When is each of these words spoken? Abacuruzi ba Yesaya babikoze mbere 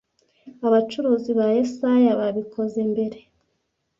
Abacuruzi 0.67 1.31
ba 1.39 1.45
Yesaya 1.57 2.11
babikoze 2.19 2.79
mbere 2.91 3.19